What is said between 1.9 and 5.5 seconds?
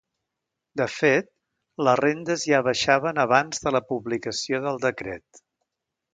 rendes ja baixaven abans de la publicació del decret.